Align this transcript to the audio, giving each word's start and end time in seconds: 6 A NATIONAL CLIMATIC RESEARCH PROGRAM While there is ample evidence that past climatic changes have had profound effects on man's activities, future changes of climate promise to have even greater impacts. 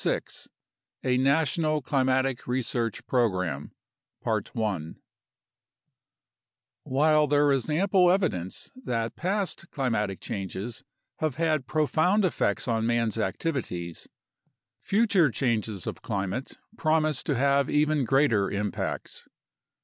6 0.03 0.49
A 1.03 1.15
NATIONAL 1.19 1.83
CLIMATIC 1.83 2.47
RESEARCH 2.47 3.05
PROGRAM 3.05 3.71
While 6.87 7.27
there 7.27 7.51
is 7.51 7.69
ample 7.69 8.09
evidence 8.09 8.71
that 8.75 9.15
past 9.15 9.69
climatic 9.69 10.19
changes 10.19 10.83
have 11.17 11.35
had 11.35 11.67
profound 11.67 12.25
effects 12.25 12.67
on 12.67 12.87
man's 12.87 13.19
activities, 13.19 14.07
future 14.79 15.29
changes 15.29 15.85
of 15.85 16.01
climate 16.01 16.57
promise 16.77 17.23
to 17.25 17.35
have 17.35 17.69
even 17.69 18.03
greater 18.03 18.49
impacts. 18.49 19.27